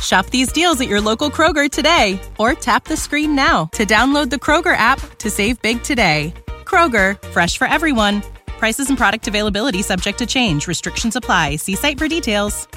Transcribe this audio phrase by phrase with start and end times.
[0.00, 4.30] Shop these deals at your local Kroger today or tap the screen now to download
[4.30, 6.32] the Kroger app to save big today.
[6.64, 8.22] Kroger, fresh for everyone.
[8.46, 10.66] Prices and product availability subject to change.
[10.68, 11.56] Restrictions apply.
[11.56, 12.68] See site for details.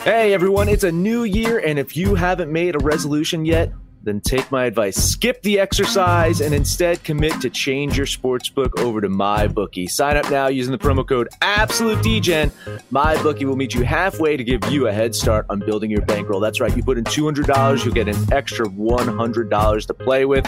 [0.00, 3.72] Hey everyone, it's a new year, and if you haven't made a resolution yet,
[4.04, 4.96] then take my advice.
[4.96, 9.88] Skip the exercise and instead commit to change your sportsbook over to MyBookie.
[9.88, 12.50] Sign up now using the promo code AbsoluteDGen.
[12.92, 16.40] MyBookie will meet you halfway to give you a head start on building your bankroll.
[16.40, 20.44] That's right, you put in $200, you'll get an extra $100 to play with.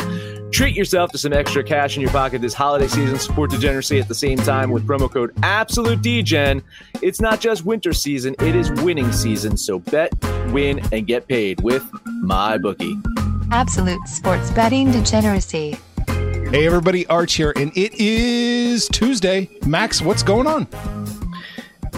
[0.52, 3.19] Treat yourself to some extra cash in your pocket this holiday season.
[3.19, 6.62] Support degeneracy at the same time with promo code AbsoluteDGen.
[7.02, 9.56] It's not just winter season, it is winning season.
[9.56, 10.12] So bet,
[10.52, 11.82] win, and get paid with
[12.22, 13.14] MyBookie.
[13.55, 15.77] Absolute sports betting degeneracy.
[16.08, 19.48] Hey, everybody, Arch here, and it is Tuesday.
[19.64, 20.66] Max, what's going on?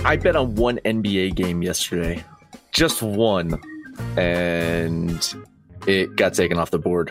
[0.05, 2.23] I bet on one NBA game yesterday,
[2.73, 3.59] just one,
[4.19, 5.35] and
[5.87, 7.11] it got taken off the board.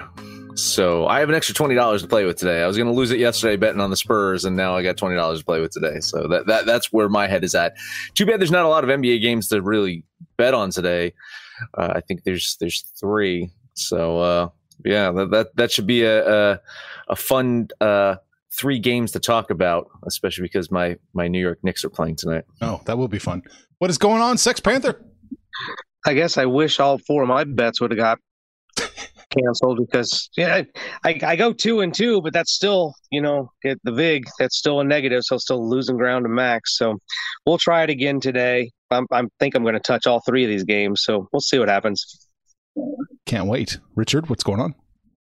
[0.54, 2.62] So I have an extra twenty dollars to play with today.
[2.62, 4.96] I was going to lose it yesterday betting on the Spurs, and now I got
[4.96, 6.02] twenty dollars to play with today.
[6.02, 7.74] So that, that that's where my head is at.
[8.14, 10.04] Too bad there's not a lot of NBA games to really
[10.38, 11.14] bet on today.
[11.76, 13.50] Uh, I think there's there's three.
[13.76, 14.50] So uh,
[14.84, 16.60] yeah, that, that that should be a a,
[17.10, 18.16] a fun uh,
[18.52, 22.46] three games to talk about, especially because my my New York Knicks are playing tonight.
[22.62, 23.44] Oh, that will be fun.
[23.80, 25.06] What is going on, Sex Panther?
[26.06, 28.20] I guess I wish all four of my bets would have got
[29.38, 30.64] canceled because yeah,
[31.04, 34.58] I, I go two and two, but that's still you know get the vig that's
[34.58, 36.78] still a negative, so still losing ground to max.
[36.78, 36.98] So
[37.46, 38.72] we'll try it again today.
[38.92, 41.60] I'm, I think I'm going to touch all three of these games, so we'll see
[41.60, 42.25] what happens.
[43.26, 43.80] Can't wait.
[43.96, 44.76] Richard, what's going on?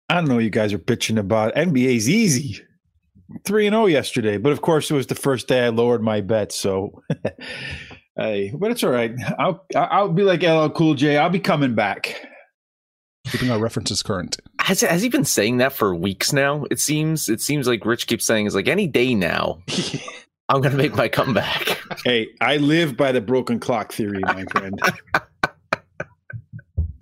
[0.09, 1.55] I don't know what you guys are bitching about.
[1.55, 2.61] NBA's easy.
[3.45, 6.21] 3 and 0 yesterday, but of course it was the first day I lowered my
[6.21, 7.01] bet, so
[8.15, 9.11] hey, but it's all right.
[9.39, 11.17] I'll I'll be like LL Cool J.
[11.17, 12.27] I'll be coming back.
[13.27, 14.37] Keeping our references current.
[14.59, 16.65] Has has he been saying that for weeks now?
[16.69, 19.59] It seems it seems like Rich keeps saying is like any day now.
[20.49, 21.79] I'm gonna make my comeback.
[22.03, 24.79] Hey, I live by the broken clock theory, my friend.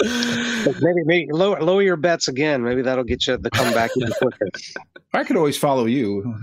[0.03, 2.63] maybe maybe lower, lower your bets again.
[2.63, 4.49] Maybe that'll get you the comeback even quicker.
[5.13, 6.35] I could always follow you.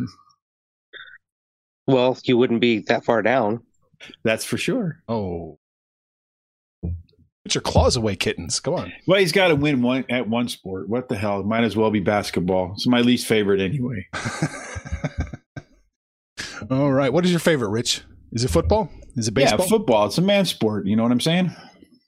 [1.87, 3.61] Well, you wouldn't be that far down.
[4.25, 5.03] That's for sure.
[5.09, 5.59] Oh.
[6.83, 8.61] Put your claws away, kittens.
[8.61, 8.93] Come on.
[9.07, 10.89] Well, he's got to win one at one sport.
[10.89, 11.43] What the hell?
[11.43, 12.73] Might as well be basketball.
[12.75, 14.07] It's my least favorite anyway.
[16.71, 17.11] All right.
[17.13, 18.03] What is your favorite, Rich?
[18.33, 18.91] Is it football?
[19.17, 19.61] Is it baseball?
[19.61, 20.07] Yeah, football.
[20.07, 20.87] It's a man sport.
[20.87, 21.51] You know what I'm saying?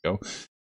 [0.05, 0.21] Go.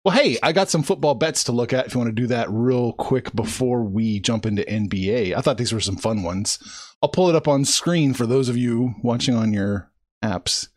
[0.07, 2.29] Well, hey, I got some football bets to look at if you want to do
[2.29, 5.35] that real quick before we jump into NBA.
[5.35, 6.61] I thought these were some fun ones.
[7.03, 9.91] I'll pull it up on screen for those of you watching on your
[10.25, 10.69] apps.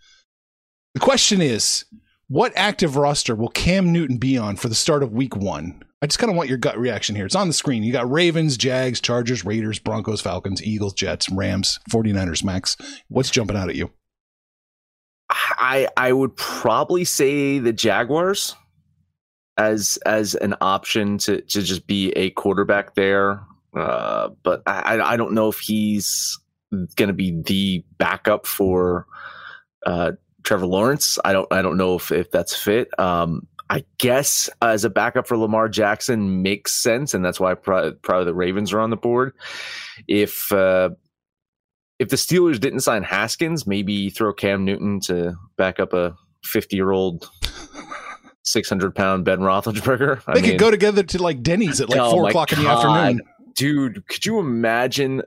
[0.95, 1.85] The question is
[2.27, 5.83] what active roster will Cam Newton be on for the start of week one?
[6.01, 7.27] I just kind of want your gut reaction here.
[7.27, 7.83] It's on the screen.
[7.83, 12.77] You got Ravens, Jags, Chargers, Raiders, Broncos, Falcons, Eagles, Jets, Rams, 49ers, Max.
[13.09, 13.91] What's jumping out at you?
[15.29, 18.55] I I would probably say the Jaguars
[19.59, 23.43] as as an option to to just be a quarterback there.
[23.75, 26.39] Uh, but I I don't know if he's
[26.71, 29.05] going to be the backup for
[29.85, 30.13] uh,
[30.43, 31.19] Trevor Lawrence.
[31.23, 32.97] I don't I don't know if if that's fit.
[32.97, 37.91] Um, I guess as a backup for Lamar Jackson makes sense, and that's why probably,
[37.91, 39.33] probably the Ravens are on the board.
[40.07, 40.91] If uh,
[41.99, 46.77] if the Steelers didn't sign Haskins, maybe throw Cam Newton to back up a fifty
[46.77, 47.29] year old
[48.45, 50.21] 600 pound Ben Roethlisberger.
[50.27, 52.63] I They mean, could go together to like Denny's at like Oh four o'clock in
[52.63, 53.21] the afternoon.
[53.55, 55.21] dude, could you imagine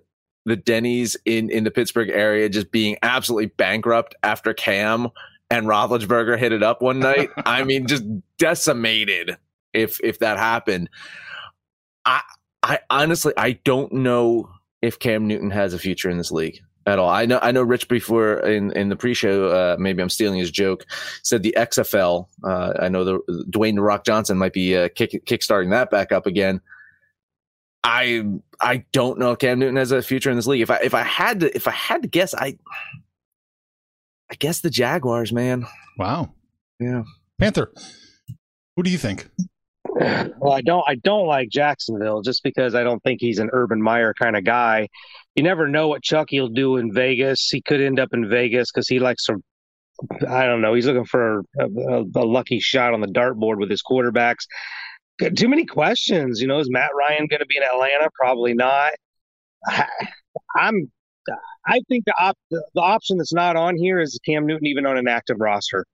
[0.45, 5.09] the Denny's in in the Pittsburgh area just being absolutely bankrupt after Cam
[5.51, 7.31] and Roethlisberger hit it up one night?
[7.47, 8.05] I mean, just
[8.39, 9.37] decimated
[9.73, 10.89] if if that happened.
[12.05, 12.23] I
[12.63, 14.51] I honestly I don't know
[14.81, 17.09] if Cam Newton has a future in this league at all.
[17.09, 20.51] I know I know Rich before in in the pre-show uh, maybe I'm stealing his
[20.51, 20.87] joke
[21.23, 25.13] said the XFL uh, I know the Dwayne the Rock Johnson might be uh, kick
[25.27, 26.61] kickstarting that back up again.
[27.85, 28.25] I
[28.61, 30.63] I don't know if Cam Newton has a future in this league.
[30.63, 32.59] If I if I had to if I had to guess I
[34.31, 35.67] I guess the Jaguars, man.
[35.99, 36.35] Wow.
[36.81, 37.03] Yeah.
[37.39, 37.73] Panther,
[38.77, 39.29] who do you think?
[39.85, 43.83] Well, I don't I don't like Jacksonville just because I don't think he's an Urban
[43.83, 44.89] Meyer kind of guy.
[45.35, 47.49] You never know what Chucky will do in Vegas.
[47.49, 49.37] He could end up in Vegas because he likes to.
[50.29, 50.75] I don't know.
[50.75, 54.47] He's looking for a, a, a lucky shot on the dartboard with his quarterbacks.
[55.37, 56.41] Too many questions.
[56.41, 58.11] You know, is Matt Ryan going to be in Atlanta?
[58.15, 58.93] Probably not.
[59.67, 59.87] I,
[60.57, 60.91] I'm.
[61.65, 64.85] I think the op, the, the option that's not on here is Cam Newton even
[64.85, 65.87] on an active roster.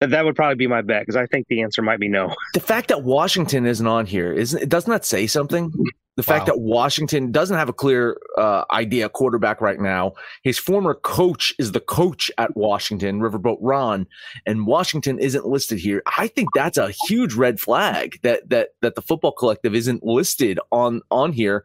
[0.00, 2.34] That would probably be my bet because I think the answer might be no.
[2.54, 5.72] The fact that Washington isn't on here isn't doesn't that say something?
[6.20, 10.12] The fact that Washington doesn't have a clear uh, idea quarterback right now.
[10.42, 14.06] His former coach is the coach at Washington, Riverboat Ron,
[14.44, 16.02] and Washington isn't listed here.
[16.18, 20.60] I think that's a huge red flag that that that the football collective isn't listed
[20.70, 21.64] on on here.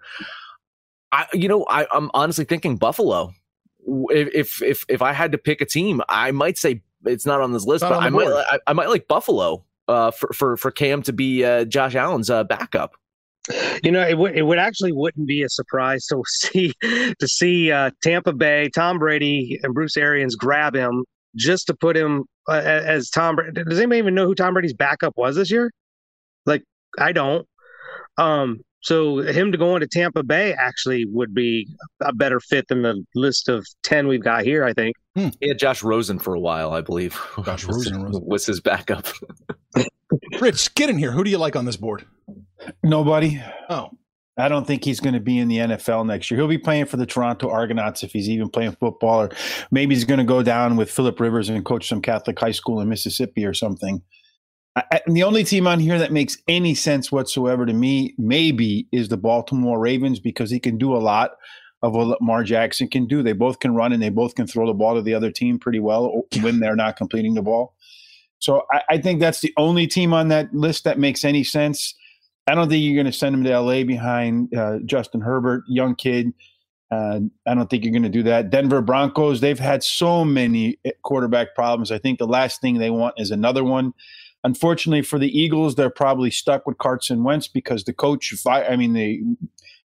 [1.12, 3.34] I you know I, I'm honestly thinking Buffalo.
[3.86, 7.52] If if if I had to pick a team, I might say it's not on
[7.52, 8.28] this list, Not but I might.
[8.28, 12.30] I, I might like Buffalo uh, for for for Cam to be uh, Josh Allen's
[12.30, 12.96] uh, backup.
[13.84, 17.72] You know, it would it would actually wouldn't be a surprise to see to see
[17.72, 21.04] uh, Tampa Bay, Tom Brady, and Bruce Arians grab him
[21.36, 23.36] just to put him uh, as Tom.
[23.36, 23.64] Brady.
[23.64, 25.72] Does anybody even know who Tom Brady's backup was this year?
[26.46, 26.64] Like,
[27.00, 27.48] I don't.
[28.18, 31.68] Um, so him to go into Tampa Bay actually would be
[32.02, 34.64] a better fit than the list of ten we've got here.
[34.64, 34.96] I think.
[35.40, 37.20] He had Josh Rosen for a while, I believe.
[37.44, 38.26] Josh was, Rosen, Rosen.
[38.26, 39.08] was his backup.
[40.42, 41.12] Rich, get in here.
[41.12, 42.06] Who do you like on this board?
[42.84, 43.42] Nobody.
[43.70, 43.92] Oh,
[44.38, 46.38] I don't think he's going to be in the NFL next year.
[46.38, 49.30] He'll be playing for the Toronto Argonauts if he's even playing football, or
[49.72, 52.82] maybe he's going to go down with Philip Rivers and coach some Catholic high school
[52.82, 54.02] in Mississippi or something.
[54.76, 59.08] I, the only team on here that makes any sense whatsoever to me, maybe, is
[59.08, 61.32] the Baltimore Ravens because he can do a lot
[61.82, 63.24] of what Lamar Jackson can do.
[63.24, 65.60] They both can run and they both can throw the ball to the other team
[65.60, 67.74] pretty well when they're not completing the ball.
[68.40, 71.96] So I, I think that's the only team on that list that makes any sense.
[72.48, 75.96] I don't think you're going to send him to LA behind uh, Justin Herbert, young
[75.96, 76.34] kid.
[76.92, 78.52] Uh, I don't think you're going to do that.
[78.52, 81.92] Denver Broncos, they've had so many eh, quarterback problems.
[81.92, 83.94] I think the last thing they want is another one.
[84.44, 88.76] Unfortunately for the Eagles, they're probably stuck with Carson Wentz because the coach, fi- I
[88.76, 89.24] mean, the,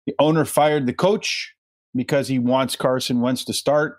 [0.06, 1.54] the owner fired the coach
[1.94, 3.98] because he wants Carson Wentz to start.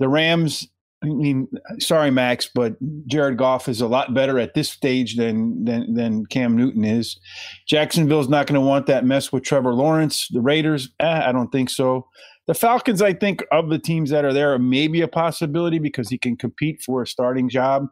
[0.00, 0.68] The Rams,
[1.04, 1.48] I mean,
[1.78, 2.76] sorry, Max, but
[3.06, 7.18] Jared Goff is a lot better at this stage than than, than Cam Newton is.
[7.66, 10.28] Jacksonville's not going to want that mess with Trevor Lawrence.
[10.28, 12.08] The Raiders, eh, I don't think so.
[12.46, 16.08] The Falcons, I think, of the teams that are there, are maybe a possibility because
[16.08, 17.88] he can compete for a starting job.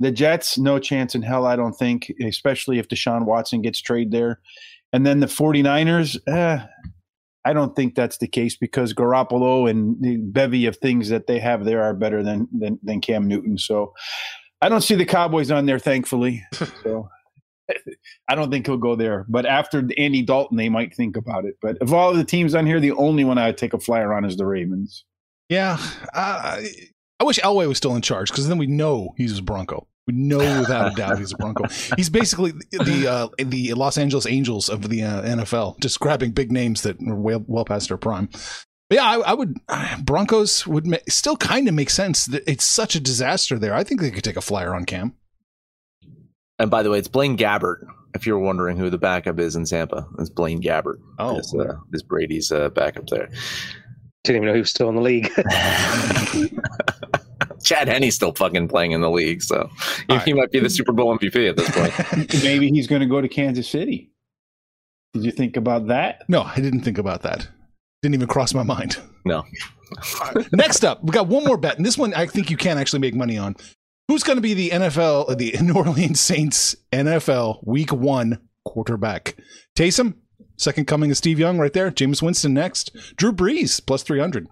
[0.00, 4.12] The Jets, no chance in hell, I don't think, especially if Deshaun Watson gets traded
[4.12, 4.40] there.
[4.92, 6.64] And then the 49ers, eh,
[7.44, 11.38] I don't think that's the case because Garoppolo and the bevy of things that they
[11.40, 13.58] have there are better than than, than Cam Newton.
[13.58, 13.92] So
[14.60, 16.44] I don't see the Cowboys on there, thankfully.
[16.82, 17.08] So
[18.28, 19.24] I don't think he'll go there.
[19.28, 21.54] But after Andy Dalton, they might think about it.
[21.62, 24.12] But of all the teams on here, the only one I would take a flyer
[24.12, 25.04] on is the Ravens.
[25.48, 25.78] yeah.
[26.12, 26.60] Uh,
[27.20, 29.86] I wish Elway was still in charge because then we know he's a Bronco.
[30.06, 31.68] We know without a doubt he's a Bronco.
[31.96, 36.50] He's basically the uh, the Los Angeles Angels of the uh, NFL, just grabbing big
[36.50, 38.28] names that are well, well past their prime.
[38.88, 39.56] But yeah, I, I would
[40.04, 42.28] Broncos would ma- still kind of make sense.
[42.46, 43.74] It's such a disaster there.
[43.74, 45.14] I think they could take a flyer on Cam.
[46.58, 47.86] And by the way, it's Blaine Gabbert.
[48.14, 50.98] If you're wondering who the backup is in Tampa, it's Blaine Gabbert.
[51.18, 51.38] Oh.
[51.38, 53.30] is, uh, is Brady's uh, backup there.
[54.24, 55.30] Didn't even know he was still in the league.
[57.72, 59.70] Chad Henne's still fucking playing in the league, so
[60.08, 62.34] he, he might be the Super Bowl MVP at this point.
[62.44, 64.10] Maybe he's going to go to Kansas City.
[65.14, 66.22] Did you think about that?
[66.28, 67.48] No, I didn't think about that.
[68.02, 68.98] Didn't even cross my mind.
[69.24, 69.44] No.
[70.52, 73.00] Next up, we got one more bet, and this one I think you can actually
[73.00, 73.56] make money on.
[74.08, 79.36] Who's going to be the NFL, the New Orleans Saints NFL Week One quarterback?
[79.76, 80.14] Taysom,
[80.58, 81.90] second coming of Steve Young, right there.
[81.90, 82.94] Jameis Winston next.
[83.16, 84.48] Drew Brees plus three hundred.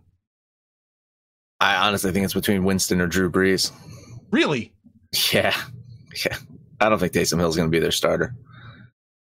[1.60, 3.72] I honestly think it's between Winston or Drew Brees.
[4.30, 4.72] Really?
[5.32, 5.56] Yeah.
[6.24, 6.36] Yeah.
[6.80, 8.34] I don't think Taysom Hill's going to be their starter.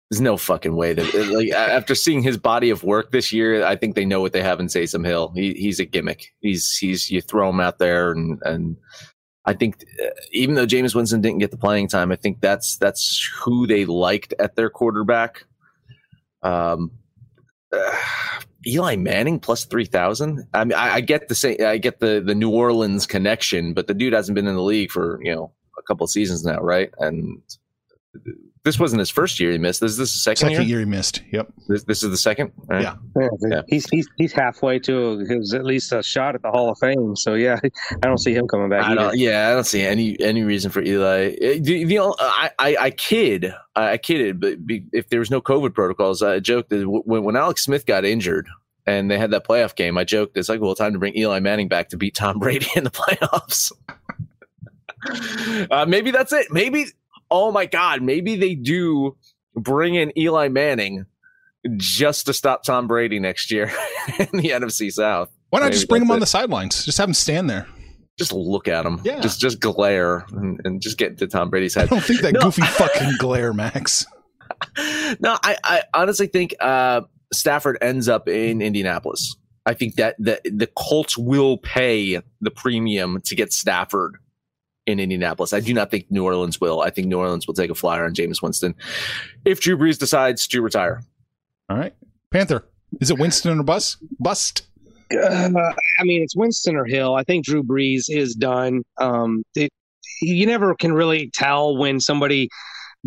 [0.10, 3.76] There's no fucking way that like after seeing his body of work this year, I
[3.76, 5.32] think they know what they have in Taysom Hill.
[5.36, 6.34] He, he's a gimmick.
[6.40, 8.78] He's he's you throw him out there and and
[9.46, 12.78] I think uh, even though Jameis Winston didn't get the playing time, I think that's
[12.78, 15.46] that's who they liked at their quarterback.
[16.44, 16.92] Um,
[17.72, 17.96] uh,
[18.66, 20.48] Eli Manning plus three thousand.
[20.54, 21.58] I mean, I, I, get the same.
[21.64, 24.92] I get the the New Orleans connection, but the dude hasn't been in the league
[24.92, 26.90] for you know a couple of seasons now, right?
[26.98, 27.42] And
[28.68, 29.80] this wasn't his first year he missed.
[29.80, 30.62] This is the second, Second year?
[30.64, 31.22] year he missed.
[31.32, 31.48] Yep.
[31.70, 32.52] This, this is the second.
[32.68, 32.82] Right?
[32.84, 32.96] Yeah.
[33.20, 33.62] Yeah, Yeah.
[33.68, 37.16] He's, he's he's halfway to his at least a shot at the Hall of Fame.
[37.16, 37.60] So yeah,
[38.04, 38.96] I don't see him coming back I either.
[38.96, 41.36] don't, yeah, I don't see any any reason for Eli.
[41.42, 45.32] Eh, The, the, I, I I kid, I I kidded, but be, if there was
[45.32, 48.48] no COVID protocols, I joked that when when Alex Smith got injured
[48.86, 51.40] and they had that playoff game, I joked it's like, well, time to bring Eli
[51.40, 53.72] Manning back to beat Tom Brady in the playoffs.
[55.72, 56.48] uh, maybe that's it.
[56.52, 56.86] Maybe,
[57.32, 59.18] oh my God, maybe they do
[59.56, 61.06] bring in Eli Manning
[61.78, 63.66] just to stop Tom Brady next year
[64.20, 65.30] in the NFC South.
[65.50, 66.20] Why not Maybe just bring him on it.
[66.22, 66.86] the sidelines?
[66.86, 67.68] Just have him stand there.
[68.18, 69.00] Just look at him.
[69.04, 69.20] Yeah.
[69.22, 71.84] Just just glare and, and just get into Tom Brady's head.
[71.86, 72.42] I don't think that No.
[72.42, 74.06] goofy fucking glare, Max.
[75.20, 79.36] no, I, I honestly think uh, Stafford ends up in Indianapolis.
[79.66, 84.16] I think that the the Colts will pay the premium to get Stafford
[84.88, 85.54] in Indianapolis.
[85.54, 86.82] I do not think New Orleans will.
[86.82, 88.74] I think New Orleans will take a flyer on Jameis Winston
[89.46, 91.04] if Drew Brees decides to retire.
[91.70, 91.94] All right.
[92.32, 92.66] Panther.
[93.02, 93.98] Is it Winston or bust?
[94.20, 94.64] Bust.
[95.12, 95.50] Uh,
[96.00, 97.16] I mean, it's Winston or Hill.
[97.16, 98.84] I think Drew Brees is done.
[99.00, 99.70] Um, it,
[100.22, 102.50] you never can really tell when somebody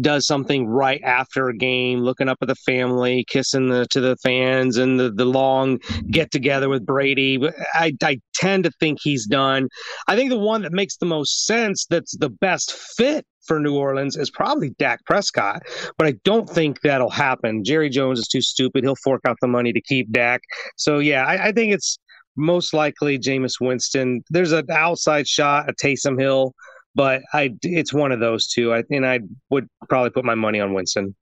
[0.00, 4.16] does something right after a game, looking up at the family, kissing the to the
[4.22, 5.78] fans, and the the long
[6.10, 7.38] get together with Brady.
[7.74, 9.68] I I tend to think he's done.
[10.08, 13.76] I think the one that makes the most sense, that's the best fit for New
[13.76, 15.62] Orleans, is probably Dak Prescott.
[15.98, 17.64] But I don't think that'll happen.
[17.64, 18.84] Jerry Jones is too stupid.
[18.84, 20.40] He'll fork out the money to keep Dak.
[20.76, 21.98] So yeah, I, I think it's
[22.36, 24.22] most likely Jameis Winston.
[24.30, 26.54] There's an outside shot, a Taysom Hill,
[26.94, 28.74] but I it's one of those two.
[28.74, 29.20] I and I
[29.50, 31.14] would probably put my money on Winston.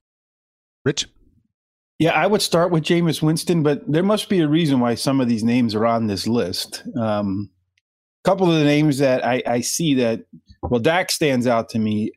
[0.84, 1.06] Rich.
[1.98, 5.20] Yeah, I would start with Jameis Winston, but there must be a reason why some
[5.20, 6.84] of these names are on this list.
[6.96, 7.50] Um,
[8.24, 10.20] a couple of the names that I, I see that,
[10.62, 12.12] well, Dak stands out to me.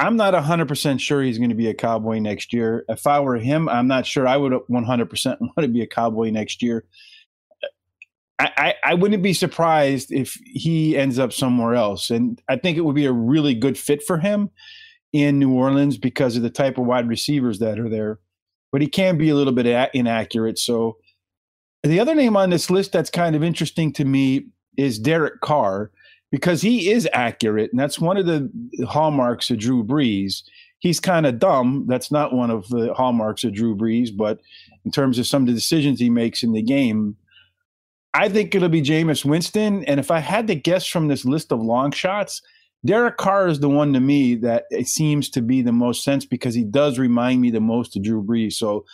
[0.00, 2.84] I'm not 100% sure he's going to be a Cowboy next year.
[2.88, 6.30] If I were him, I'm not sure I would 100% want to be a Cowboy
[6.30, 6.84] next year.
[8.40, 12.10] I, I, wouldn't be surprised if he ends up somewhere else.
[12.10, 14.50] And I think it would be a really good fit for him
[15.12, 18.18] in New Orleans because of the type of wide receivers that are there
[18.74, 20.58] but he can be a little bit inaccurate.
[20.58, 20.96] So
[21.84, 25.92] the other name on this list that's kind of interesting to me is Derek Carr
[26.32, 28.50] because he is accurate, and that's one of the
[28.84, 30.42] hallmarks of Drew Brees.
[30.80, 31.84] He's kind of dumb.
[31.86, 34.40] That's not one of the hallmarks of Drew Brees, but
[34.84, 37.14] in terms of some of the decisions he makes in the game,
[38.14, 39.84] I think it'll be Jameis Winston.
[39.84, 42.40] And if I had to guess from this list of long shots,
[42.86, 46.24] Derek Carr is the one to me that it seems to be the most sense
[46.24, 48.52] because he does remind me the most of Drew Brees.
[48.52, 48.84] So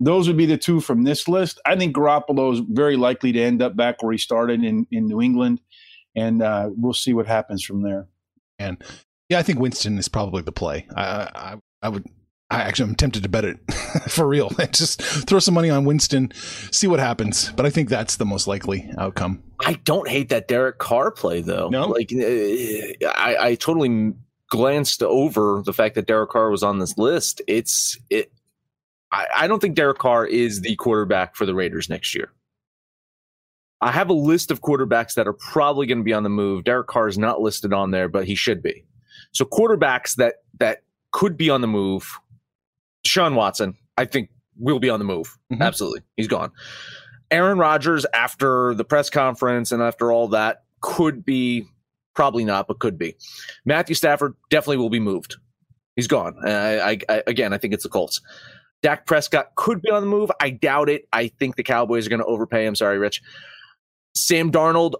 [0.00, 1.60] those would be the two from this list.
[1.64, 5.06] I think Garoppolo is very likely to end up back where he started in, in
[5.06, 5.60] New England,
[6.14, 8.08] and uh, we'll see what happens from there.
[8.58, 8.82] And
[9.28, 10.86] yeah, I think Winston is probably the play.
[10.94, 12.06] I I, I would.
[12.48, 13.58] I actually, I'm tempted to bet it
[14.08, 14.50] for real.
[14.72, 16.32] Just throw some money on Winston,
[16.70, 17.50] see what happens.
[17.52, 19.42] But I think that's the most likely outcome.
[19.60, 21.68] I don't hate that Derek Carr play though.
[21.68, 21.88] No?
[21.88, 24.14] like uh, I, I totally
[24.50, 27.42] glanced over the fact that Derek Carr was on this list.
[27.48, 28.32] It's it.
[29.10, 32.32] I, I don't think Derek Carr is the quarterback for the Raiders next year.
[33.80, 36.64] I have a list of quarterbacks that are probably going to be on the move.
[36.64, 38.84] Derek Carr is not listed on there, but he should be.
[39.32, 42.18] So quarterbacks that that could be on the move.
[43.06, 45.36] Sean Watson, I think, will be on the move.
[45.52, 45.60] Mhm.
[45.62, 46.50] Absolutely, he's gone.
[47.30, 51.66] Aaron Rodgers, after the press conference and after all that, could be
[52.14, 53.16] probably not, but could be.
[53.64, 55.36] Matthew Stafford definitely will be moved.
[55.96, 56.34] He's gone.
[56.46, 58.20] I, I, I again, I think it's the Colts.
[58.82, 60.30] Dak Prescott could be on the move.
[60.40, 61.08] I doubt it.
[61.12, 62.74] I think the Cowboys are going to overpay him.
[62.74, 63.22] Sorry, Rich.
[64.14, 64.94] Sam Darnold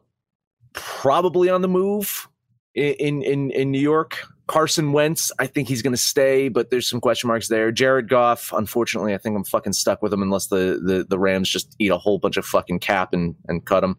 [0.73, 2.29] probably on the move
[2.75, 4.27] in in in New York.
[4.47, 7.73] Carson Wentz, I think he's going to stay, but there's some question marks there.
[7.73, 11.49] Jared Goff, unfortunately, I think I'm fucking stuck with him unless the the, the Rams
[11.49, 13.97] just eat a whole bunch of fucking cap and and cut him.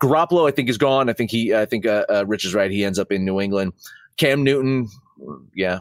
[0.00, 1.08] Garoppolo, I think is gone.
[1.08, 2.70] I think he, I think uh, uh, Rich is right.
[2.70, 3.72] He ends up in New England.
[4.16, 4.88] Cam Newton,
[5.54, 5.78] yeah,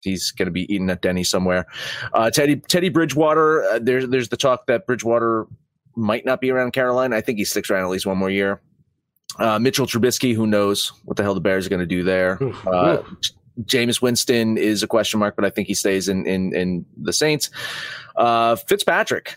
[0.00, 1.66] he's going to be eating at Denny somewhere.
[2.12, 5.46] Uh, Teddy Teddy Bridgewater, uh, there's there's the talk that Bridgewater
[5.94, 7.16] might not be around Carolina.
[7.16, 8.60] I think he sticks around at least one more year.
[9.38, 12.38] Uh, Mitchell Trubisky, who knows what the hell the Bears are going to do there.
[12.66, 13.02] Uh,
[13.62, 17.12] Jameis Winston is a question mark, but I think he stays in in in the
[17.12, 17.50] Saints.
[18.16, 19.36] Uh, Fitzpatrick,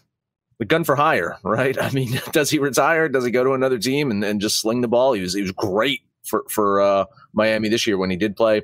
[0.60, 1.82] the gun for hire, right?
[1.82, 3.10] I mean, does he retire?
[3.10, 5.14] Does he go to another team and, and just sling the ball?
[5.14, 8.64] He was he was great for for uh, Miami this year when he did play.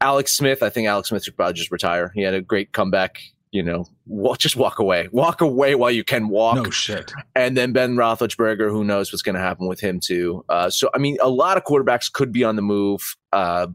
[0.00, 2.12] Alex Smith, I think Alex Smith should probably just retire.
[2.14, 3.20] He had a great comeback.
[3.54, 6.56] You know, well, just walk away, walk away while you can walk.
[6.56, 7.12] No shit.
[7.36, 10.44] And then Ben Roethlisberger, who knows what's going to happen with him too.
[10.48, 13.16] Uh, so I mean, a lot of quarterbacks could be on the move.
[13.32, 13.68] Uh,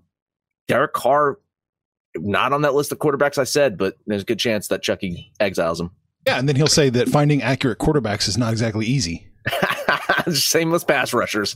[0.67, 1.39] Derek Carr,
[2.17, 5.31] not on that list of quarterbacks I said, but there's a good chance that Chucky
[5.39, 5.91] exiles him.
[6.27, 9.31] Yeah, and then he'll say that finding accurate quarterbacks is not exactly easy.
[10.31, 11.55] Same with pass rushers.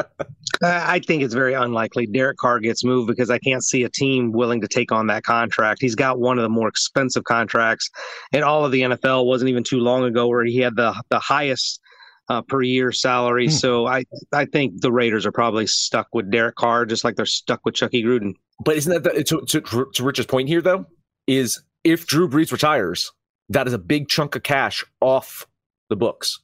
[0.62, 4.32] I think it's very unlikely Derek Carr gets moved because I can't see a team
[4.32, 5.80] willing to take on that contract.
[5.80, 7.90] He's got one of the more expensive contracts
[8.32, 9.26] in all of the NFL.
[9.26, 11.80] wasn't even too long ago where he had the the highest
[12.28, 13.46] uh, per year salary.
[13.46, 13.52] Hmm.
[13.52, 17.26] So I I think the Raiders are probably stuck with Derek Carr just like they're
[17.26, 18.34] stuck with Chucky Gruden.
[18.64, 20.86] but isn't that the, to, to, to Rich's point here though?
[21.26, 23.12] Is if Drew Brees retires,
[23.48, 25.46] that is a big chunk of cash off
[25.88, 26.40] the books,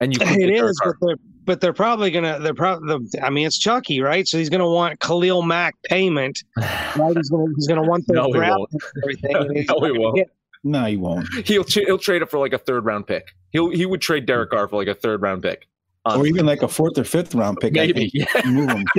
[0.00, 0.18] and you.
[0.18, 0.96] can It get Derek is, Carr.
[1.00, 4.48] but they're but they're probably gonna they're probably I mean it's Chucky right, so he's
[4.50, 6.42] gonna want Khalil Mack payment.
[6.96, 8.70] Right, he's gonna he's gonna want the No, he draft won't.
[8.72, 9.36] and everything.
[9.36, 10.16] and No, he won't.
[10.16, 10.30] get-
[10.64, 11.28] No, he won't.
[11.46, 13.28] He'll he'll trade it for like a third round pick.
[13.50, 14.56] He'll he would trade Derek hmm.
[14.56, 15.66] Carr for like a third round pick.
[16.14, 17.76] Or even like a fourth or fifth round pick.
[17.76, 18.46] I Maybe, think.
[18.46, 18.84] Move him.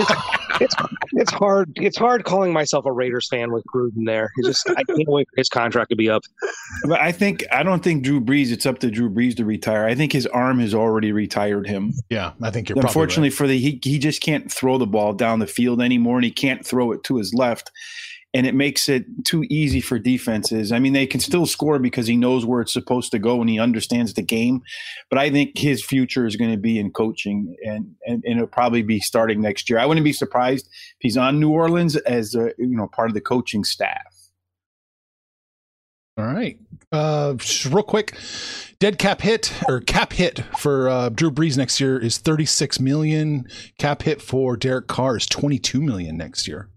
[0.60, 0.76] it's
[1.14, 4.32] it's hard it's hard calling myself a Raiders fan with Gruden there.
[4.38, 6.24] It's just I can't wait for his contract to be up.
[6.86, 8.52] But I think I don't think Drew Brees.
[8.52, 9.86] It's up to Drew Brees to retire.
[9.86, 11.94] I think his arm has already retired him.
[12.10, 15.40] Yeah, I think you're Unfortunately for the he he just can't throw the ball down
[15.40, 17.72] the field anymore, and he can't throw it to his left,
[18.38, 20.72] and it makes it too easy for defenses.
[20.72, 23.50] I mean, they can still score because he knows where it's supposed to go and
[23.50, 24.62] he understands the game,
[25.10, 28.46] but I think his future is going to be in coaching, and and, and it'll
[28.46, 29.80] probably be starting next year.
[29.80, 33.16] I wouldn't be surprised if he's on New Orleans as a, you know part of
[33.16, 34.14] the coaching staff.
[36.16, 36.60] All right.
[36.92, 37.36] Uh,
[37.72, 38.16] real quick,
[38.80, 43.48] dead cap hit or cap hit for uh, Drew Brees next year is 36 million.
[43.80, 46.70] Cap hit for Derek Carr is 22 million next year.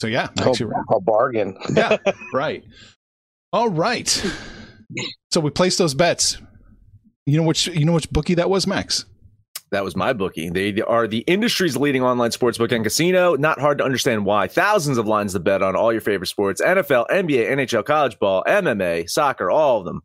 [0.00, 0.84] So yeah, Max, you're right.
[0.90, 1.56] a bargain.
[1.74, 1.98] yeah,
[2.32, 2.64] right.
[3.52, 4.08] All right.
[5.30, 6.38] So we placed those bets.
[7.26, 9.04] You know which you know which bookie that was, Max.
[9.70, 10.50] That was my bookie.
[10.50, 13.36] They are the industry's leading online sportsbook and casino.
[13.36, 14.48] Not hard to understand why.
[14.48, 18.42] Thousands of lines to bet on all your favorite sports NFL, NBA, NHL, college ball,
[18.48, 20.02] MMA, soccer, all of them.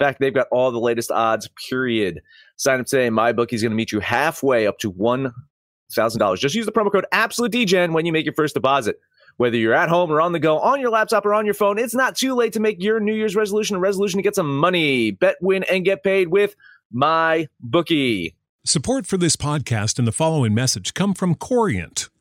[0.00, 2.22] In fact, they've got all the latest odds, period.
[2.56, 3.10] Sign up today.
[3.10, 6.38] My bookie's going to meet you halfway up to $1,000.
[6.38, 8.96] Just use the promo code AbsoluteDGen when you make your first deposit.
[9.36, 11.78] Whether you're at home or on the go, on your laptop or on your phone,
[11.78, 14.58] it's not too late to make your New Year's resolution a resolution to get some
[14.58, 15.10] money.
[15.10, 16.54] Bet, win, and get paid with
[16.92, 18.34] my bookie.
[18.64, 22.08] Support for this podcast and the following message come from Corient.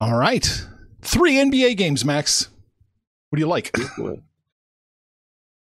[0.00, 0.66] All right.
[1.02, 2.48] Three NBA games, Max.
[3.30, 3.76] What do you like?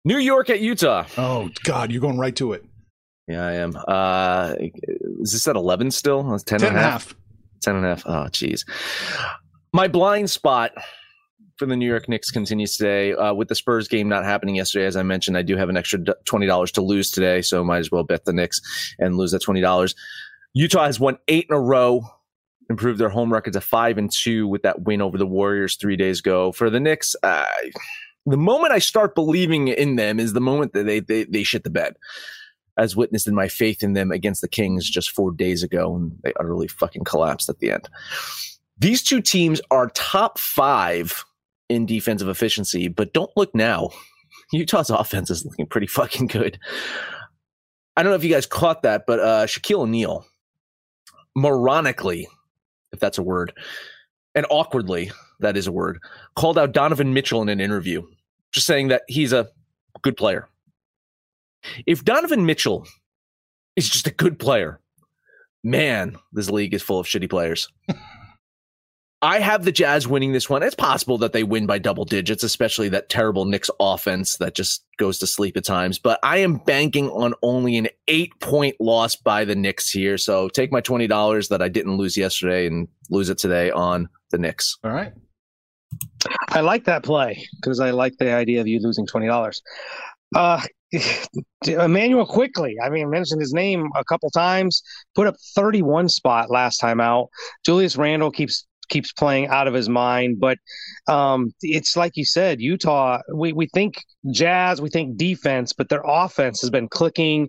[0.04, 1.04] New York at Utah.
[1.16, 2.64] Oh God, you're going right to it.
[3.26, 3.72] Yeah, I am.
[3.86, 4.54] Uh,
[5.20, 6.34] is this at 11 still?
[6.34, 7.14] It's 10, Ten and a half.
[7.62, 8.04] 10 and a half.
[8.06, 8.64] Oh, jeez.
[9.74, 10.72] My blind spot
[11.58, 13.12] for the New York Knicks continues today.
[13.12, 15.76] Uh, with the Spurs game not happening yesterday, as I mentioned, I do have an
[15.76, 18.60] extra $20 to lose today, so might as well bet the Knicks
[18.98, 19.94] and lose that $20.
[20.54, 22.02] Utah has won eight in a row,
[22.68, 25.96] improved their home record to five and two with that win over the Warriors three
[25.96, 26.52] days ago.
[26.52, 27.46] For the Knicks, uh,
[28.26, 31.64] the moment I start believing in them is the moment that they, they, they shit
[31.64, 31.96] the bed,
[32.76, 36.12] as witnessed in my faith in them against the Kings just four days ago, and
[36.22, 37.88] they utterly fucking collapsed at the end.
[38.78, 41.24] These two teams are top five
[41.68, 43.90] in defensive efficiency, but don't look now.
[44.52, 46.58] Utah's offense is looking pretty fucking good.
[47.96, 50.24] I don't know if you guys caught that, but uh, Shaquille O'Neal,
[51.36, 52.26] moronically,
[52.92, 53.52] if that's a word,
[54.34, 55.98] and awkwardly, that is a word,
[56.36, 58.02] called out Donovan Mitchell in an interview,
[58.52, 59.48] just saying that he's a
[60.02, 60.48] good player.
[61.86, 62.86] If Donovan Mitchell
[63.76, 64.80] is just a good player,
[65.64, 67.68] man, this league is full of shitty players.
[69.20, 70.62] I have the Jazz winning this one.
[70.62, 74.84] It's possible that they win by double digits, especially that terrible Knicks offense that just
[74.96, 75.98] goes to sleep at times.
[75.98, 80.18] But I am banking on only an eight point loss by the Knicks here.
[80.18, 84.38] So take my $20 that I didn't lose yesterday and lose it today on the
[84.38, 84.78] Knicks.
[84.84, 85.12] All right.
[86.48, 89.62] I like that play because I like the idea of you losing twenty dollars.
[90.34, 90.60] Uh,
[91.66, 92.76] Immanuel Quickley.
[92.82, 94.82] I mean, mentioned his name a couple times.
[95.14, 97.28] Put up thirty-one spot last time out.
[97.64, 100.38] Julius Randle keeps keeps playing out of his mind.
[100.40, 100.58] But
[101.08, 103.20] um, it's like you said, Utah.
[103.34, 103.94] We we think
[104.32, 107.48] Jazz, we think defense, but their offense has been clicking.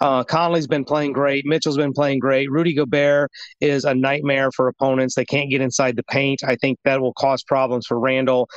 [0.00, 1.44] Uh, Conley's been playing great.
[1.46, 2.50] Mitchell's been playing great.
[2.50, 5.14] Rudy Gobert is a nightmare for opponents.
[5.14, 6.40] They can't get inside the paint.
[6.46, 8.48] I think that will cause problems for Randle.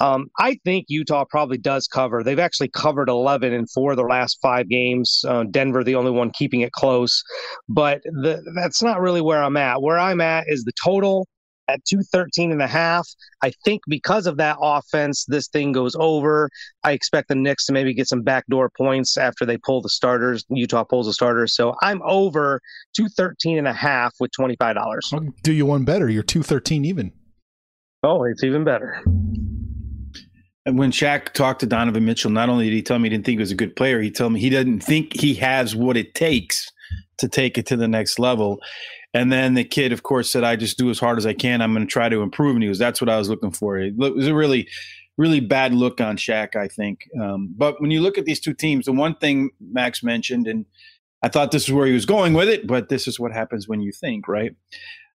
[0.00, 2.22] Um, I think Utah probably does cover.
[2.22, 5.24] They've actually covered 11 in four of their last five games.
[5.26, 7.22] Uh, Denver, the only one keeping it close.
[7.68, 9.82] But the, that's not really where I'm at.
[9.82, 11.28] Where I'm at is the total
[11.68, 13.08] at 213 and a half.
[13.42, 16.50] I think because of that offense, this thing goes over.
[16.84, 20.44] I expect the Knicks to maybe get some backdoor points after they pull the starters.
[20.48, 21.54] Utah pulls the starters.
[21.54, 22.60] So I'm over
[22.96, 24.76] 213 and a half with $25.
[25.12, 26.08] I'll do you one better.
[26.08, 27.12] You're 213 even.
[28.02, 29.02] Oh, it's even better.
[30.66, 33.26] And when Shaq talked to Donovan Mitchell, not only did he tell me he didn't
[33.26, 35.96] think he was a good player, he told me he doesn't think he has what
[35.96, 36.70] it takes
[37.18, 38.60] to take it to the next level.
[39.14, 41.62] And then the kid, of course, said, I just do as hard as I can.
[41.62, 42.56] I'm going to try to improve.
[42.56, 43.78] And he was, that's what I was looking for.
[43.78, 44.68] It was a really,
[45.16, 47.08] really bad look on Shaq, I think.
[47.20, 50.66] Um, but when you look at these two teams, the one thing Max mentioned, and
[51.22, 53.68] I thought this is where he was going with it, but this is what happens
[53.68, 54.54] when you think, right?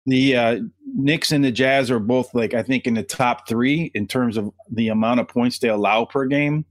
[0.06, 0.60] The uh,
[0.96, 4.38] Knicks and the Jazz are both, like, I think, in the top three in terms
[4.38, 6.66] of the amount of points they allow per game.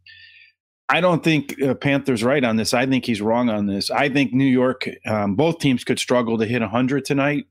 [0.89, 2.73] I don't think uh, Panthers right on this.
[2.73, 3.91] I think he's wrong on this.
[3.91, 7.47] I think New York, um, both teams could struggle to hit 100 tonight,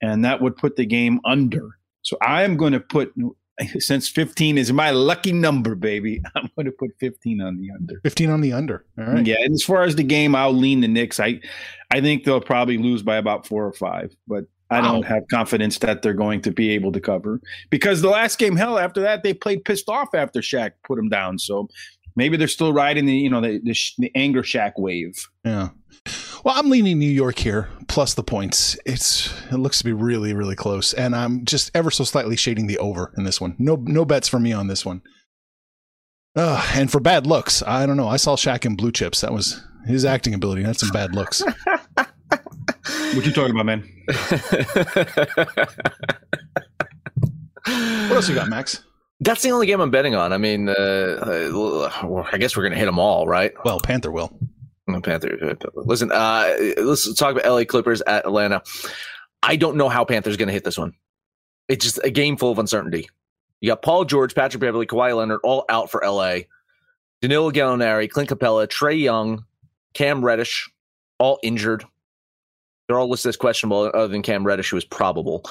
[0.00, 1.78] and that would put the game under.
[2.02, 3.14] So I am going to put,
[3.78, 8.00] since 15 is my lucky number, baby, I'm going to put 15 on the under.
[8.02, 8.84] 15 on the under.
[8.98, 9.26] All right.
[9.26, 9.36] Yeah.
[9.40, 11.20] And as far as the game, I'll lean the Knicks.
[11.20, 11.40] I,
[11.92, 15.78] I think they'll probably lose by about four or five, but I don't have confidence
[15.80, 19.22] that they're going to be able to cover because the last game, hell, after that,
[19.22, 21.38] they played pissed off after Shaq put them down.
[21.38, 21.68] So
[22.16, 25.28] maybe they're still riding the you know the, the, the anger shack wave.
[25.44, 25.70] Yeah.
[26.44, 28.76] Well, I'm leaning New York here, plus the points.
[28.84, 32.66] It's it looks to be really, really close, and I'm just ever so slightly shading
[32.66, 33.54] the over in this one.
[33.58, 35.02] No, no bets for me on this one.
[36.34, 38.08] Uh, and for bad looks, I don't know.
[38.08, 39.20] I saw Shaq in Blue Chips.
[39.20, 40.62] That was his acting ability.
[40.62, 41.42] That's some bad looks.
[41.94, 43.88] what you talking about, man?
[47.64, 48.82] what else you got, Max?
[49.22, 50.32] That's the only game I'm betting on.
[50.32, 53.52] I mean, uh, uh I guess we're going to hit them all, right?
[53.64, 54.36] Well, Panther will.
[55.02, 55.38] Panther.
[55.74, 58.62] Listen, uh, let's talk about LA Clippers at Atlanta.
[59.42, 60.92] I don't know how Panthers going to hit this one.
[61.68, 63.08] It's just a game full of uncertainty.
[63.60, 66.40] You got Paul George, Patrick Beverley, Kawhi Leonard all out for LA.
[67.20, 69.44] Danilo Gallinari, Clint Capela, Trae Young,
[69.94, 70.68] Cam Reddish,
[71.18, 71.84] all injured.
[72.88, 75.44] They're all listed as questionable, other than Cam Reddish, who is probable.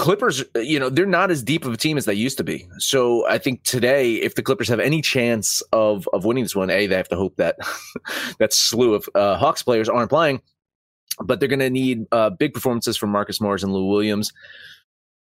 [0.00, 2.66] Clippers, you know, they're not as deep of a team as they used to be.
[2.78, 6.70] So I think today, if the Clippers have any chance of of winning this one,
[6.70, 7.58] a they have to hope that
[8.38, 10.40] that slew of uh, Hawks players aren't playing,
[11.22, 14.32] but they're going to need uh, big performances from Marcus Morris and Lou Williams.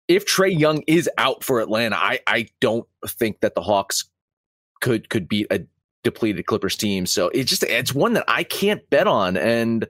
[0.08, 4.10] If Trae Young is out for Atlanta, I I don't think that the Hawks
[4.80, 5.64] could could beat a
[6.02, 7.06] depleted Clippers team.
[7.06, 9.36] So it's just it's one that I can't bet on.
[9.36, 9.86] And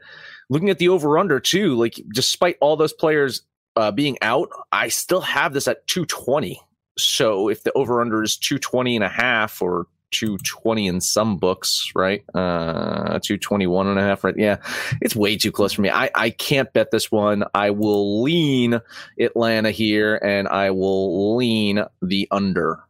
[0.50, 3.40] looking at the over under too, like despite all those players
[3.76, 6.60] uh, being out, I still have this at 220.
[6.98, 11.90] So if the over under is 220 and a half or 220 in some books,
[11.94, 12.24] right?
[12.34, 14.34] Uh, 221 and a half, right?
[14.36, 14.56] Yeah,
[15.00, 15.90] it's way too close for me.
[15.90, 17.44] I, I can't bet this one.
[17.54, 18.80] I will lean
[19.20, 22.80] Atlanta here and I will lean the under.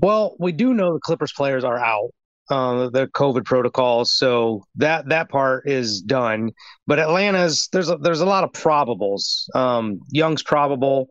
[0.00, 2.10] Well, we do know the Clippers players are out
[2.50, 4.12] uh, the COVID protocols.
[4.12, 6.50] So that that part is done.
[6.86, 9.54] But Atlanta's there's a, there's a lot of probables.
[9.54, 11.08] Um, Young's probable,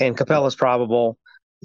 [0.00, 1.18] and Capela's probable.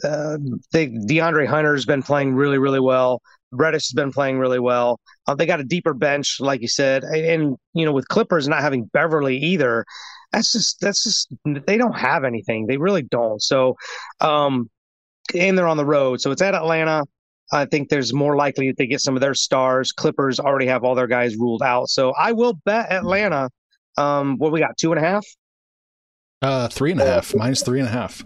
[0.03, 0.38] uh,
[0.71, 3.21] they DeAndre Hunter's been playing really, really well.
[3.51, 4.99] Reddish has been playing really well.
[5.25, 8.47] Uh, they got a deeper bench, like you said, and, and, you know with Clippers
[8.47, 9.86] not having Beverley either,
[10.32, 11.34] that's just that's just
[11.65, 12.67] they don't have anything.
[12.67, 13.41] They really don't.
[13.41, 13.75] So,
[14.19, 14.69] um,
[15.34, 17.03] and they're on the road, so it's at Atlanta.
[17.51, 19.91] I think there's more likely that they get some of their stars.
[19.91, 23.49] Clippers already have all their guys ruled out, so I will bet Atlanta.
[23.97, 25.25] Um, what we got two and a half.
[26.41, 28.23] Uh, three and a half, minus three and a half.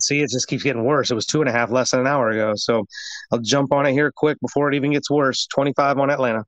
[0.00, 1.10] See, it just keeps getting worse.
[1.10, 2.52] It was two and a half less than an hour ago.
[2.56, 2.84] So
[3.32, 5.46] I'll jump on it here quick before it even gets worse.
[5.46, 6.44] 25 on Atlanta.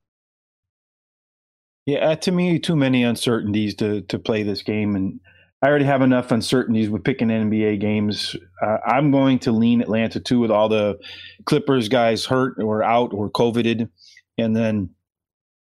[1.85, 5.21] Yeah, uh, to me, too many uncertainties to to play this game, and
[5.67, 8.37] I already have enough uncertainties with picking NBA games.
[8.61, 10.97] Uh, I'm going to lean Atlanta too, with all the
[11.43, 13.89] Clippers guys hurt or out or coveted,
[14.37, 14.91] and then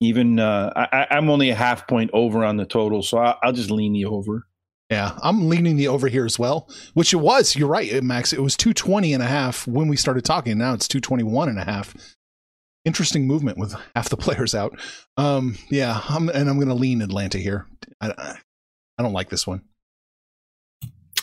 [0.01, 3.55] even uh, I, am only a half point over on the total, so I, I'll
[3.55, 4.47] just lean the over.
[4.91, 7.57] Yeah, I'm leaning the over here as well, which it was.
[7.57, 8.35] You're right, Max.
[8.35, 10.59] It was 220 and a half when we started talking.
[10.59, 11.97] Now it's 221 and a half.
[12.85, 14.79] Interesting movement with half the players out.
[15.17, 17.65] Um, yeah, I'm, and I'm going to lean Atlanta here.
[18.03, 18.37] I,
[18.99, 19.63] I don't like this one.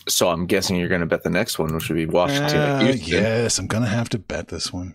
[0.07, 2.57] So I'm guessing you're going to bet the next one, which would be Washington.
[2.57, 4.93] Uh, yes, I'm going to have to bet this one.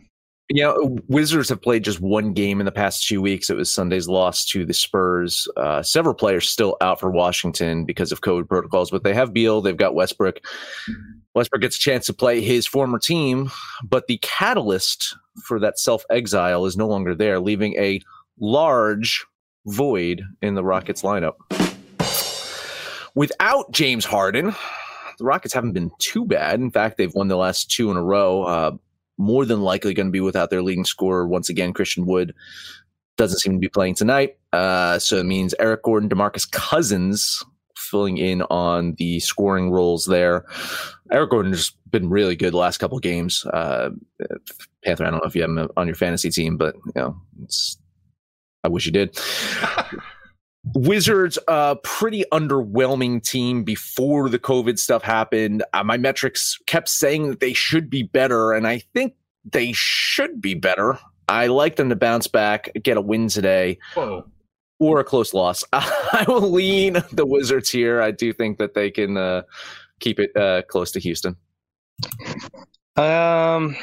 [0.52, 3.50] You know, Wizards have played just one game in the past two weeks.
[3.50, 5.46] It was Sunday's loss to the Spurs.
[5.56, 9.60] Uh, several players still out for Washington because of COVID protocols, but they have Beal,
[9.60, 10.40] they've got Westbrook.
[11.34, 13.52] Westbrook gets a chance to play his former team,
[13.84, 18.00] but the catalyst for that self exile is no longer there, leaving a
[18.40, 19.24] large
[19.66, 21.34] void in the Rockets lineup.
[23.14, 24.54] Without James Harden,
[25.20, 26.58] the Rockets haven't been too bad.
[26.60, 28.42] In fact, they've won the last two in a row.
[28.42, 28.70] Uh,
[29.18, 31.74] more than likely going to be without their leading scorer once again.
[31.74, 32.34] Christian Wood
[33.18, 37.44] doesn't seem to be playing tonight, uh, so it means Eric Gordon, Demarcus Cousins
[37.76, 40.46] filling in on the scoring roles there.
[41.12, 43.44] Eric Gordon's been really good the last couple of games.
[43.44, 43.90] Uh,
[44.82, 47.20] Panther, I don't know if you have him on your fantasy team, but you know,
[48.64, 49.18] I wish you did.
[50.74, 55.62] Wizards, a uh, pretty underwhelming team before the COVID stuff happened.
[55.72, 60.40] Uh, my metrics kept saying that they should be better, and I think they should
[60.40, 60.98] be better.
[61.28, 64.26] I like them to bounce back, get a win today, Whoa.
[64.78, 65.64] or a close loss.
[65.72, 68.02] I will lean the Wizards here.
[68.02, 69.42] I do think that they can uh,
[70.00, 71.36] keep it uh, close to Houston.
[72.96, 73.76] Um,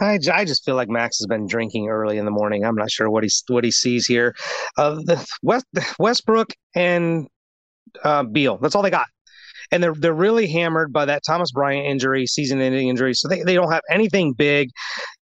[0.00, 2.64] I, I just feel like Max has been drinking early in the morning.
[2.64, 4.34] I'm not sure what he what he sees here.
[4.76, 5.66] Uh, the West
[5.98, 7.28] Westbrook and
[8.02, 8.58] uh, Beal.
[8.58, 9.06] That's all they got
[9.72, 13.14] and they're they're really hammered by that Thomas Bryant injury, season-ending injury.
[13.14, 14.70] So they, they don't have anything big.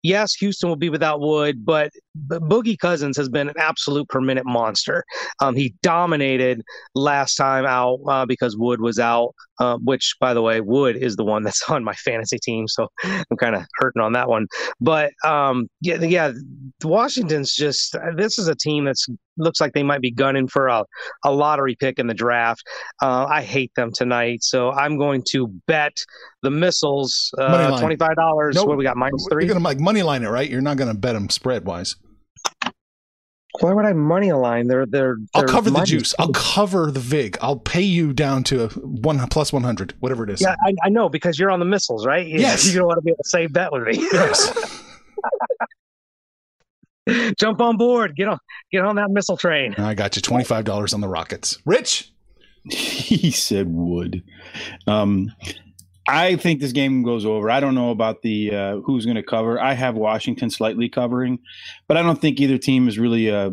[0.03, 4.20] Yes, Houston will be without Wood, but, but Boogie Cousins has been an absolute per
[4.20, 5.05] minute monster.
[5.40, 6.62] Um, he dominated
[6.94, 9.35] last time out uh, because Wood was out.
[9.61, 12.88] Uh, which, by the way, Wood is the one that's on my fantasy team, so
[13.05, 14.47] I'm kind of hurting on that one.
[14.81, 16.33] But um, yeah, yeah,
[16.83, 20.85] Washington's just this is a team that's looks like they might be gunning for a,
[21.25, 22.62] a lottery pick in the draft.
[23.03, 25.97] Uh, I hate them tonight, so I'm going to bet
[26.43, 28.57] the missiles uh, twenty five dollars.
[28.57, 28.69] Nope.
[28.69, 29.45] What we got minus three?
[29.45, 30.49] You're gonna like money line it, right?
[30.49, 31.97] You're not gonna bet them spread wise.
[33.61, 34.67] Why would I money align?
[34.67, 35.17] They're they're.
[35.33, 36.12] I'll cover the juice.
[36.19, 37.38] I'll cover the vig.
[37.40, 40.40] I'll pay you down to one plus one hundred, whatever it is.
[40.40, 42.27] Yeah, I, I, know because you're on the missiles, right?
[42.27, 42.67] Yes.
[42.67, 44.09] You don't want to be able to save bet with me.
[44.12, 44.83] Yes.
[47.38, 48.17] Jump on board.
[48.17, 48.38] Get on
[48.73, 49.75] get on that missile train.
[49.79, 51.59] I got you twenty five dollars on the rockets.
[51.64, 52.12] Rich.
[52.71, 54.25] he said would.
[54.87, 55.33] Um,
[56.07, 57.51] I think this game goes over.
[57.51, 59.61] I don't know about the uh, who's going to cover.
[59.61, 61.38] I have Washington slightly covering,
[61.88, 63.51] but I don't think either team is really uh,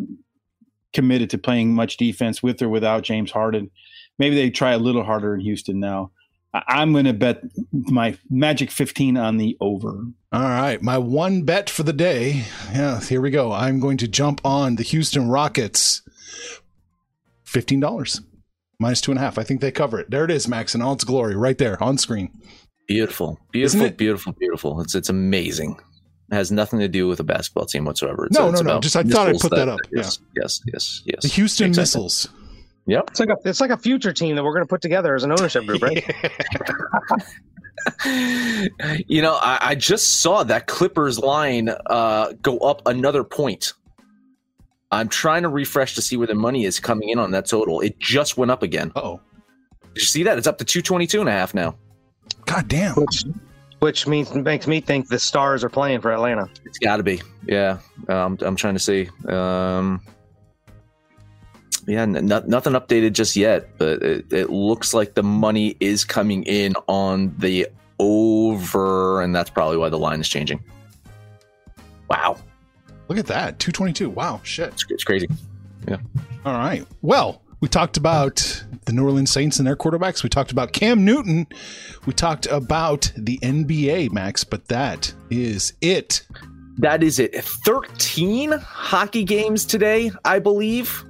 [0.94, 3.72] committed to playing much defense with or without James Harden.
[4.20, 6.12] Maybe they try a little harder in Houston now.
[6.54, 10.06] I'm going to bet my Magic 15 on the over.
[10.34, 10.82] All right.
[10.82, 12.44] My one bet for the day.
[12.74, 13.54] Yeah, here we go.
[13.54, 16.02] I'm going to jump on the Houston Rockets.
[17.46, 18.22] $15
[18.82, 19.38] minus two and a half.
[19.38, 20.10] I think they cover it.
[20.10, 22.32] There it is, Max, in all its glory, right there on screen.
[22.88, 24.82] Beautiful, beautiful, beautiful, beautiful.
[24.82, 25.80] It's it's amazing.
[26.32, 28.26] It has nothing to do with a basketball team whatsoever.
[28.26, 28.80] It's, no, it's no, no.
[28.80, 29.80] Just I thought I'd put that, that up.
[29.94, 30.42] Yes, yeah.
[30.44, 31.22] yes, yes, yes.
[31.22, 31.82] The Houston exactly.
[31.84, 32.30] Missiles.
[32.88, 33.10] Yep.
[33.12, 35.24] It's like a it's like a future team that we're going to put together as
[35.24, 36.04] an ownership group, right?
[39.08, 43.74] you know, I, I, just saw that Clippers line uh, go up another point.
[44.92, 47.80] I'm trying to refresh to see where the money is coming in on that total.
[47.80, 48.92] It just went up again.
[48.96, 49.22] Oh.
[49.94, 50.38] Did you see that?
[50.38, 51.76] It's up to 222 and a half now.
[52.46, 52.96] God damn.
[52.96, 53.24] Which,
[53.80, 56.50] which means makes me think the stars are playing for Atlanta.
[56.66, 57.22] It's got to be.
[57.46, 57.80] Yeah.
[58.10, 59.10] Um, I'm trying to see.
[59.28, 60.02] Um,
[61.88, 66.44] yeah, n- nothing updated just yet, but it, it looks like the money is coming
[66.44, 67.68] in on the
[68.00, 70.64] over, and that's probably why the line is changing.
[72.10, 72.38] Wow.
[73.12, 73.60] Look at that.
[73.60, 74.10] 222.
[74.10, 74.40] Wow.
[74.42, 74.70] Shit.
[74.70, 75.28] It's, it's crazy.
[75.86, 75.98] Yeah.
[76.46, 76.88] All right.
[77.02, 80.24] Well, we talked about the New Orleans Saints and their quarterbacks.
[80.24, 81.46] We talked about Cam Newton.
[82.06, 86.26] We talked about the NBA, Max, but that is it.
[86.78, 87.36] That is it.
[87.44, 91.04] 13 hockey games today, I believe.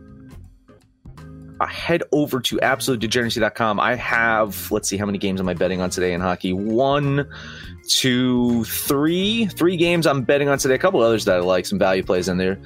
[1.69, 3.79] Head over to absolutedegeneracy.com.
[3.79, 6.51] I have, let's see, how many games am I betting on today in hockey?
[6.51, 7.31] One,
[7.93, 9.45] two, three.
[9.47, 10.75] Three games I'm betting on today.
[10.75, 12.59] A couple others that I like, some value plays in there.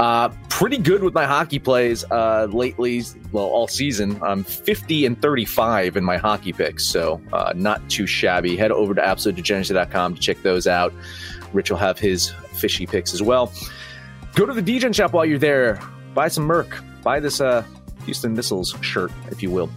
[0.00, 3.02] Uh, pretty good with my hockey plays uh, lately.
[3.32, 4.20] Well, all season.
[4.22, 8.56] I'm 50 and 35 in my hockey picks, so uh, not too shabby.
[8.56, 10.92] Head over to absolutedegeneracy.com to check those out.
[11.52, 13.52] Rich will have his fishy picks as well.
[14.34, 15.80] Go to the Degen shop while you're there.
[16.14, 16.82] Buy some Merc.
[17.02, 17.64] Buy this uh,
[18.04, 19.70] Houston Missiles shirt, if you will.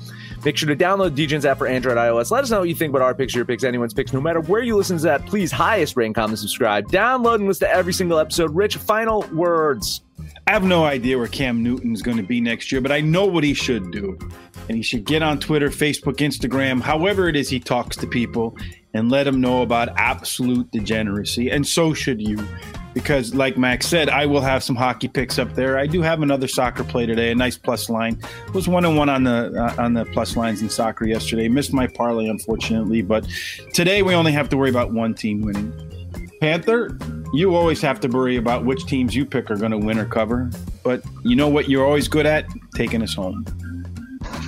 [0.46, 2.32] Make sure to download Degens app for Android, iOS.
[2.32, 4.14] Let us know what you think about our picks, your picks, anyone's picks.
[4.14, 6.88] No matter where you listen to that, please highest rate, comment, subscribe.
[6.90, 8.56] Download and listen to every single episode.
[8.56, 10.02] Rich, final words.
[10.46, 13.26] I have no idea where Cam Newton's going to be next year, but I know
[13.26, 14.18] what he should do.
[14.70, 18.56] And he should get on Twitter, Facebook, Instagram, however it is he talks to people,
[18.94, 21.50] and let them know about absolute degeneracy.
[21.50, 22.38] And so should you.
[22.98, 25.78] Because, like Max said, I will have some hockey picks up there.
[25.78, 28.20] I do have another soccer play today, a nice plus line.
[28.56, 31.48] Was one and one on the uh, on the plus lines in soccer yesterday.
[31.48, 33.28] Missed my parlay, unfortunately, but
[33.72, 35.72] today we only have to worry about one team winning.
[36.42, 36.98] Panther,
[37.34, 40.06] you always have to worry about which teams you pick are going to win or
[40.06, 40.50] cover.
[40.82, 42.48] But you know what you're always good at?
[42.74, 43.46] Taking us home.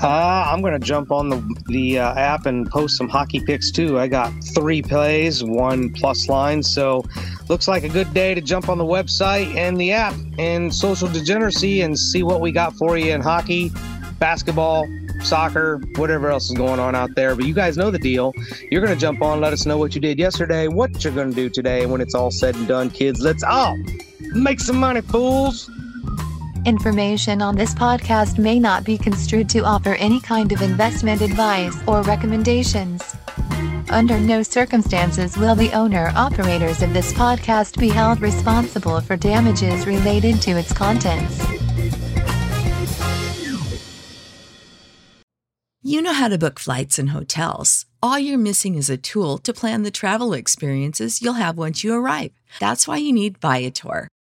[0.01, 3.69] Uh, I'm going to jump on the the uh, app and post some hockey picks
[3.69, 3.99] too.
[3.99, 6.63] I got three plays, one plus line.
[6.63, 7.03] So
[7.49, 11.09] looks like a good day to jump on the website and the app and social
[11.09, 13.71] degeneracy and see what we got for you in hockey,
[14.19, 14.87] basketball,
[15.21, 17.35] soccer, whatever else is going on out there.
[17.35, 18.33] But you guys know the deal.
[18.71, 21.29] You're going to jump on, let us know what you did yesterday, what you're going
[21.29, 21.85] to do today.
[21.85, 23.77] When it's all said and done, kids, let's all
[24.33, 25.69] make some money, fools.
[26.69, 31.75] Information on this podcast may not be construed to offer any kind of investment advice
[31.87, 33.01] or recommendations.
[33.89, 39.87] Under no circumstances will the owner operators of this podcast be held responsible for damages
[39.87, 41.41] related to its contents.
[45.81, 47.87] You know how to book flights and hotels.
[48.03, 51.95] All you're missing is a tool to plan the travel experiences you'll have once you
[51.95, 52.31] arrive.
[52.59, 54.07] That's why you need Viator.